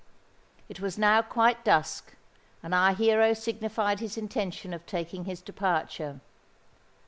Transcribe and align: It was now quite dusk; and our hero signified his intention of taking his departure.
It 0.67 0.79
was 0.79 0.97
now 0.97 1.21
quite 1.21 1.63
dusk; 1.63 2.15
and 2.63 2.73
our 2.73 2.91
hero 2.95 3.35
signified 3.35 3.99
his 3.99 4.17
intention 4.17 4.73
of 4.73 4.83
taking 4.87 5.25
his 5.25 5.43
departure. 5.43 6.21